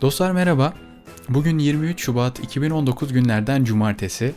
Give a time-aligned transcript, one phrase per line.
[0.00, 0.74] Dostlar merhaba.
[1.28, 4.34] Bugün 23 Şubat 2019 günlerden cumartesi.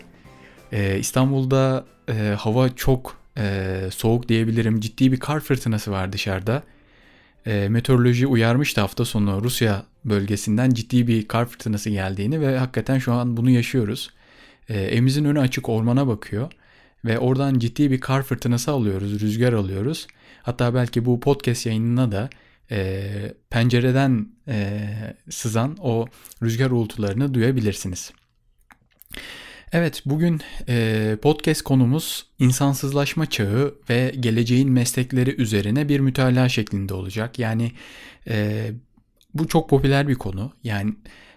[0.71, 4.79] Ee, İstanbul'da e, hava çok e, soğuk diyebilirim.
[4.79, 6.63] Ciddi bir kar fırtınası var dışarıda.
[7.45, 13.13] E, meteoroloji uyarmıştı hafta sonu Rusya bölgesinden ciddi bir kar fırtınası geldiğini ve hakikaten şu
[13.13, 14.09] an bunu yaşıyoruz.
[14.69, 16.51] E, evimizin önü açık ormana bakıyor
[17.05, 20.07] ve oradan ciddi bir kar fırtınası alıyoruz, rüzgar alıyoruz.
[20.43, 22.29] Hatta belki bu podcast yayınına da
[22.71, 23.09] e,
[23.49, 24.89] pencereden e,
[25.29, 26.05] sızan o
[26.43, 28.11] rüzgar uğultularını duyabilirsiniz.
[29.71, 37.39] Evet bugün e, podcast konumuz insansızlaşma çağı ve geleceğin meslekleri üzerine bir mütalaa şeklinde olacak.
[37.39, 37.71] Yani
[38.27, 38.67] e,
[39.33, 40.53] bu çok popüler bir konu.
[40.63, 40.93] Yani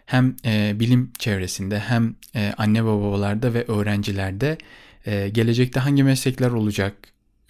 [0.06, 4.58] hem e, bilim çevresinde hem e, anne babalarda ve öğrencilerde
[5.06, 6.94] e, gelecekte hangi meslekler olacak,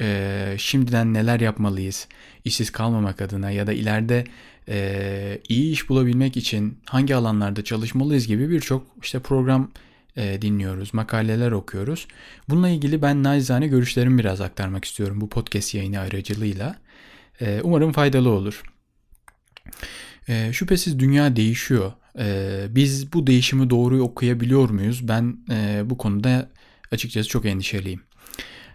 [0.03, 2.09] e, şimdiden neler yapmalıyız
[2.45, 4.25] işsiz kalmamak adına ya da ileride
[4.69, 9.71] e, iyi iş bulabilmek için hangi alanlarda çalışmalıyız gibi birçok işte program
[10.17, 12.09] e, dinliyoruz, makaleler okuyoruz.
[12.49, 16.77] Bununla ilgili ben naizane görüşlerimi biraz aktarmak istiyorum bu podcast yayını aracılığıyla.
[17.41, 18.63] E, umarım faydalı olur.
[20.29, 21.93] E, şüphesiz dünya değişiyor.
[22.19, 25.09] E, biz bu değişimi doğru okuyabiliyor muyuz?
[25.09, 26.49] Ben e, bu konuda
[26.93, 28.01] açıkçası çok endişeliyim.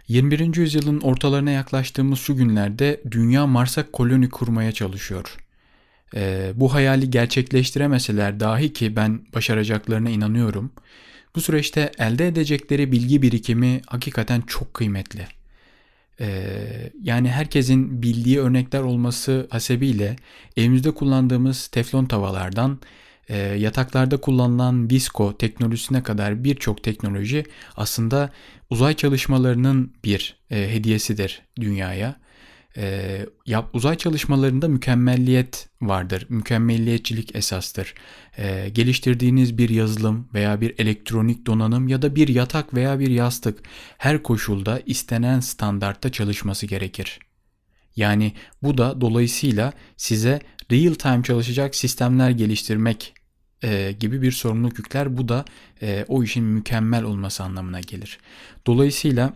[0.08, 0.56] 21.
[0.56, 5.36] yüzyılın ortalarına yaklaştığımız şu günlerde dünya Mars'a koloni kurmaya çalışıyor.
[6.14, 10.70] Ee, bu hayali gerçekleştiremeseler dahi ki ben başaracaklarına inanıyorum.
[11.36, 15.26] Bu süreçte elde edecekleri bilgi birikimi hakikaten çok kıymetli.
[16.20, 20.16] Ee, yani herkesin bildiği örnekler olması hasebiyle
[20.56, 22.78] evimizde kullandığımız teflon tavalardan
[23.28, 27.44] e, yataklarda kullanılan Visco teknolojisine kadar birçok teknoloji
[27.76, 28.30] aslında
[28.70, 32.16] uzay çalışmalarının bir e, hediyesidir dünyaya.
[32.76, 36.26] E, yap, uzay çalışmalarında mükemmelliyet vardır.
[36.28, 37.94] Mükemmelliyetçilik esastır.
[38.38, 43.58] E, geliştirdiğiniz bir yazılım veya bir elektronik donanım ya da bir yatak veya bir yastık
[43.98, 47.18] her koşulda istenen standartta çalışması gerekir.
[47.96, 50.40] Yani bu da dolayısıyla size
[50.72, 53.14] real time çalışacak sistemler geliştirmek
[53.62, 55.16] e, gibi bir sorumluluk yükler.
[55.16, 55.44] Bu da
[55.82, 58.18] e, o işin mükemmel olması anlamına gelir.
[58.66, 59.32] Dolayısıyla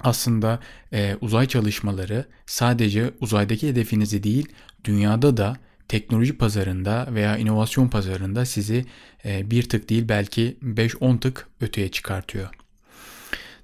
[0.00, 0.60] aslında
[0.92, 4.48] e, uzay çalışmaları sadece uzaydaki hedefinizi değil
[4.84, 5.56] dünyada da
[5.88, 8.84] teknoloji pazarında veya inovasyon pazarında sizi
[9.24, 12.48] e, bir tık değil belki 5-10 tık öteye çıkartıyor.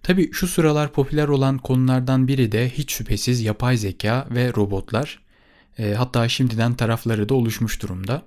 [0.03, 5.21] Tabi şu sıralar popüler olan konulardan biri de hiç şüphesiz yapay zeka ve robotlar.
[5.79, 8.23] E, hatta şimdiden tarafları da oluşmuş durumda.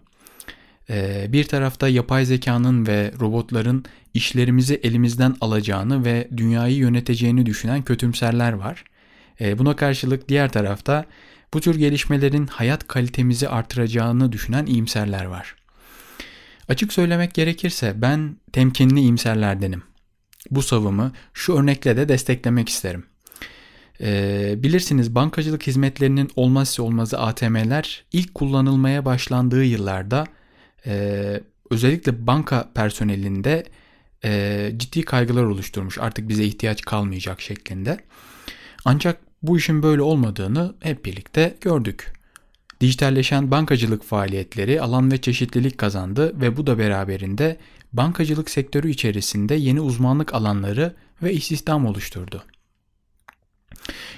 [0.90, 8.54] Ee, bir tarafta yapay zekanın ve robotların işlerimizi elimizden alacağını ve dünyayı yöneteceğini düşünen kötümserler
[8.54, 8.84] var.
[9.42, 11.06] Ee, buna karşılık diğer tarafta
[11.54, 15.56] bu tür gelişmelerin hayat kalitemizi artıracağını düşünen iyimserler var.
[16.70, 19.84] Açık söylemek gerekirse ben temkinli iyimserlerdenim.
[20.52, 23.04] Bu savımı şu örnekle de desteklemek isterim.
[24.02, 30.26] Ee, bilirsiniz bankacılık hizmetlerinin olmazsa olmazı ATM'ler ilk kullanılmaya başlandığı yıllarda
[30.88, 33.64] e, özellikle banka personelinde
[34.24, 35.98] e, ciddi kaygılar oluşturmuş.
[35.98, 37.98] Artık bize ihtiyaç kalmayacak şeklinde.
[38.86, 42.14] Ancak bu işin böyle olmadığını hep birlikte gördük.
[42.82, 47.58] Dijitalleşen bankacılık faaliyetleri alan ve çeşitlilik kazandı ve bu da beraberinde
[47.94, 52.44] bankacılık sektörü içerisinde yeni uzmanlık alanları ve istihdam oluşturdu.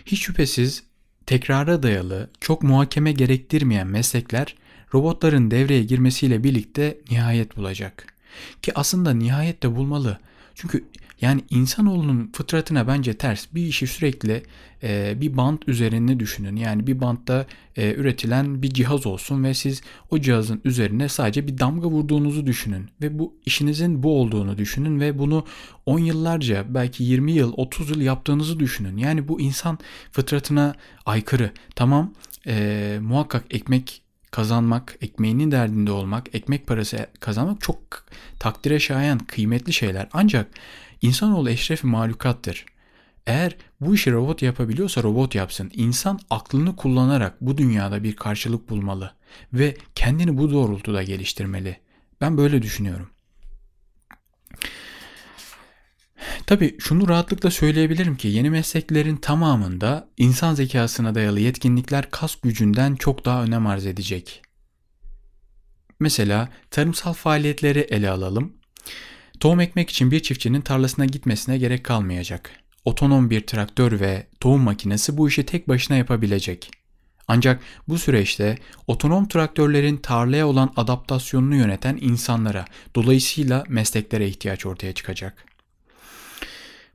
[0.05, 0.83] Hiç şüphesiz
[1.25, 4.55] tekrara dayalı, çok muhakeme gerektirmeyen meslekler
[4.93, 8.13] robotların devreye girmesiyle birlikte nihayet bulacak.
[8.61, 10.19] Ki aslında nihayet de bulmalı.
[10.55, 10.85] Çünkü
[11.21, 13.45] yani insanoğlunun fıtratına bence ters.
[13.53, 14.43] Bir işi sürekli
[14.83, 16.55] e, bir bant üzerinde düşünün.
[16.55, 17.45] Yani bir bantta
[17.75, 19.81] e, üretilen bir cihaz olsun ve siz
[20.11, 22.89] o cihazın üzerine sadece bir damga vurduğunuzu düşünün.
[23.01, 25.45] Ve bu işinizin bu olduğunu düşünün ve bunu
[25.85, 28.97] 10 yıllarca belki 20 yıl 30 yıl yaptığınızı düşünün.
[28.97, 29.79] Yani bu insan
[30.11, 30.75] fıtratına
[31.05, 31.51] aykırı.
[31.75, 32.13] Tamam
[32.47, 34.01] e, muhakkak ekmek
[34.31, 37.79] kazanmak, ekmeğinin derdinde olmak, ekmek parası kazanmak çok
[38.39, 40.07] takdire şayan, kıymetli şeyler.
[40.13, 40.47] Ancak
[41.01, 42.65] insanoğlu eşref mahlukattır.
[43.27, 45.71] Eğer bu işi robot yapabiliyorsa robot yapsın.
[45.73, 49.13] İnsan aklını kullanarak bu dünyada bir karşılık bulmalı
[49.53, 51.77] ve kendini bu doğrultuda geliştirmeli.
[52.21, 53.09] Ben böyle düşünüyorum.
[56.49, 63.25] Tabi şunu rahatlıkla söyleyebilirim ki yeni mesleklerin tamamında insan zekasına dayalı yetkinlikler kas gücünden çok
[63.25, 64.41] daha önem arz edecek.
[65.99, 68.53] Mesela tarımsal faaliyetleri ele alalım.
[69.39, 72.51] Tohum ekmek için bir çiftçinin tarlasına gitmesine gerek kalmayacak.
[72.85, 76.71] Otonom bir traktör ve tohum makinesi bu işi tek başına yapabilecek.
[77.27, 78.57] Ancak bu süreçte
[78.87, 82.65] otonom traktörlerin tarlaya olan adaptasyonunu yöneten insanlara,
[82.95, 85.49] dolayısıyla mesleklere ihtiyaç ortaya çıkacak.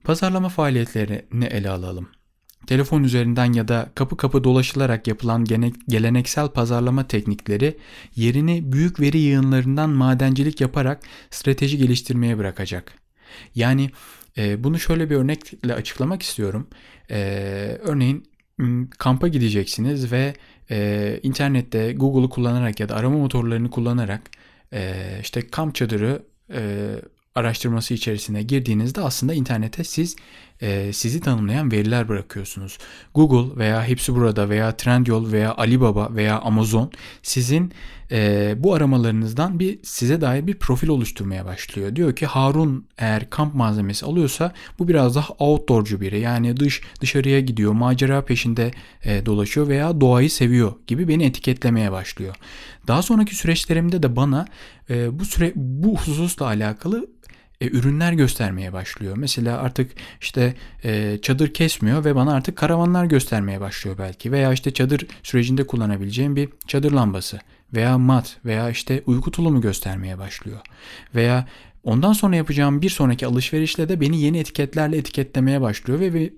[0.04, 2.08] Pazarlama faaliyetlerini ele alalım.
[2.66, 5.44] Telefon üzerinden ya da kapı kapı dolaşılarak yapılan
[5.88, 7.78] geleneksel pazarlama teknikleri
[8.16, 12.92] yerini büyük veri yığınlarından madencilik yaparak strateji geliştirmeye bırakacak.
[13.54, 13.90] Yani
[14.38, 16.66] e, bunu şöyle bir örnekle açıklamak istiyorum.
[17.10, 17.18] E,
[17.82, 18.24] örneğin
[18.98, 20.34] kampa gideceksiniz ve
[20.70, 24.30] e, internette Google'u kullanarak ya da arama motorlarını kullanarak
[24.72, 26.22] e, işte kamp çadırı
[26.52, 26.90] e,
[27.34, 30.16] araştırması içerisine girdiğinizde aslında internete siz
[30.62, 32.78] e, sizi tanımlayan veriler bırakıyorsunuz.
[33.14, 36.90] Google veya hepsi burada veya Trendyol veya Alibaba veya Amazon
[37.22, 37.72] sizin
[38.10, 41.96] e, bu aramalarınızdan bir size dair bir profil oluşturmaya başlıyor.
[41.96, 46.20] Diyor ki Harun eğer kamp malzemesi alıyorsa bu biraz daha outdoorcu biri.
[46.20, 48.70] Yani dış dışarıya gidiyor, macera peşinde
[49.04, 52.34] e, dolaşıyor veya doğayı seviyor gibi beni etiketlemeye başlıyor.
[52.86, 54.46] Daha sonraki süreçlerimde de bana
[54.90, 57.06] e, bu süre bu hususla alakalı
[57.64, 59.16] e, ürünler göstermeye başlıyor.
[59.16, 64.32] Mesela artık işte e, çadır kesmiyor ve bana artık karavanlar göstermeye başlıyor belki.
[64.32, 67.40] Veya işte çadır sürecinde kullanabileceğim bir çadır lambası
[67.74, 70.60] veya mat veya işte uyku tulumu göstermeye başlıyor.
[71.14, 71.48] Veya
[71.84, 76.32] ondan sonra yapacağım bir sonraki alışverişle de beni yeni etiketlerle etiketlemeye başlıyor ve,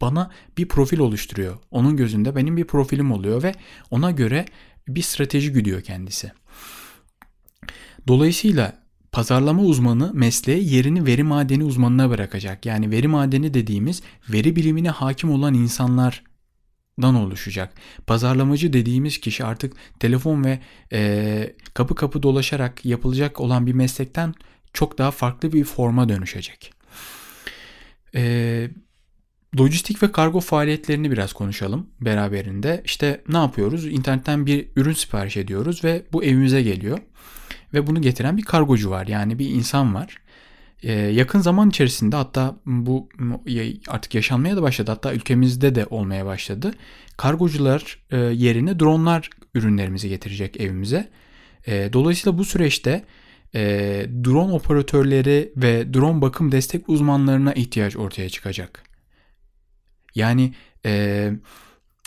[0.00, 1.58] bana bir profil oluşturuyor.
[1.70, 3.54] Onun gözünde benim bir profilim oluyor ve
[3.90, 4.46] ona göre
[4.88, 6.32] bir strateji güdüyor kendisi.
[8.08, 8.85] Dolayısıyla
[9.16, 12.66] Pazarlama uzmanı mesleğe yerini veri madeni uzmanına bırakacak.
[12.66, 17.74] Yani veri madeni dediğimiz veri bilimine hakim olan insanlardan oluşacak.
[18.06, 20.58] Pazarlamacı dediğimiz kişi artık telefon ve
[20.92, 24.34] e, kapı kapı dolaşarak yapılacak olan bir meslekten
[24.72, 26.72] çok daha farklı bir forma dönüşecek.
[28.14, 28.70] E,
[29.60, 32.82] lojistik ve kargo faaliyetlerini biraz konuşalım beraberinde.
[32.84, 33.86] İşte ne yapıyoruz?
[33.86, 36.98] İnternetten bir ürün sipariş ediyoruz ve bu evimize geliyor.
[37.76, 39.06] Ve bunu getiren bir kargocu var.
[39.06, 40.16] Yani bir insan var.
[40.82, 43.08] Ee, yakın zaman içerisinde hatta bu
[43.88, 44.90] artık yaşanmaya da başladı.
[44.90, 46.70] Hatta ülkemizde de olmaya başladı.
[47.16, 51.08] Kargocular e, yerine dronlar ürünlerimizi getirecek evimize.
[51.66, 53.04] E, dolayısıyla bu süreçte
[53.54, 53.60] e,
[54.24, 58.82] drone operatörleri ve drone bakım destek uzmanlarına ihtiyaç ortaya çıkacak.
[60.14, 60.54] Yani
[60.86, 61.32] e,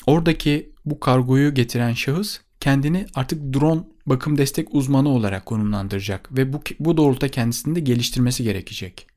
[0.08, 6.62] oradaki bu kargoyu getiren şahıs kendini artık drone bakım destek uzmanı olarak konumlandıracak ve bu,
[6.80, 9.08] bu doğrultuda kendisini de geliştirmesi gerekecek.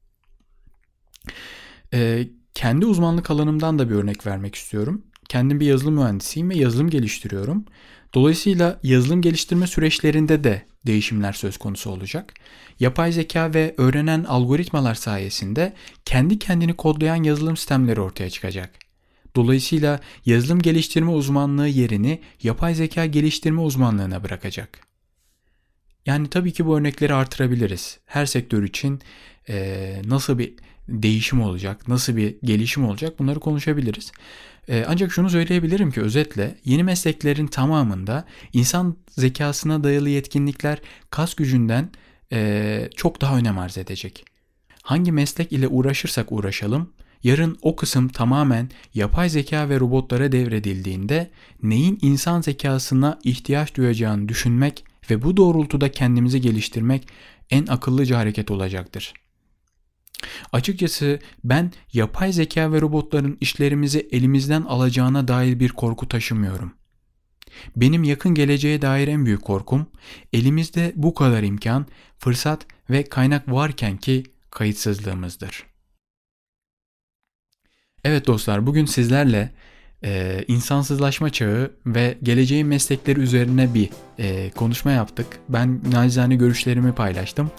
[1.95, 5.03] Ee, kendi uzmanlık alanımdan da bir örnek vermek istiyorum.
[5.29, 7.65] Kendim bir yazılım mühendisiyim ve yazılım geliştiriyorum.
[8.15, 12.35] Dolayısıyla yazılım geliştirme süreçlerinde de değişimler söz konusu olacak.
[12.81, 15.73] Yapay zeka ve öğrenen algoritmalar sayesinde
[16.05, 18.71] kendi kendini kodlayan yazılım sistemleri ortaya çıkacak.
[19.37, 24.81] Dolayısıyla yazılım geliştirme uzmanlığı yerini yapay zeka geliştirme uzmanlığına bırakacak.
[26.07, 27.99] Yani tabii ki bu örnekleri artırabiliriz.
[28.07, 29.01] Her sektör için
[29.49, 30.55] e, nasıl bir
[30.89, 34.13] değişim olacak, nasıl bir gelişim olacak bunları konuşabiliriz.
[34.69, 40.79] E, ancak şunu söyleyebilirim ki özetle yeni mesleklerin tamamında insan zekasına dayalı yetkinlikler
[41.11, 41.91] kas gücünden
[42.33, 44.25] e, çok daha önem arz edecek.
[44.83, 51.31] Hangi meslek ile uğraşırsak uğraşalım Yarın o kısım tamamen yapay zeka ve robotlara devredildiğinde
[51.63, 57.09] neyin insan zekasına ihtiyaç duyacağını düşünmek ve bu doğrultuda kendimizi geliştirmek
[57.51, 59.15] en akıllıca hareket olacaktır.
[60.53, 66.73] Açıkçası ben yapay zeka ve robotların işlerimizi elimizden alacağına dair bir korku taşımıyorum.
[67.77, 69.87] Benim yakın geleceğe dair en büyük korkum
[70.33, 71.87] elimizde bu kadar imkan,
[72.19, 75.72] fırsat ve kaynak varken ki kayıtsızlığımızdır.
[78.05, 79.51] Evet dostlar bugün sizlerle
[80.05, 85.27] e, insansızlaşma çağı ve geleceğin meslekleri üzerine bir e, konuşma yaptık.
[85.49, 87.51] Ben nacizane görüşlerimi paylaştım.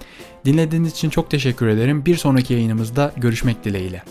[0.46, 2.06] Dinlediğiniz için çok teşekkür ederim.
[2.06, 4.04] Bir sonraki yayınımızda görüşmek dileğiyle.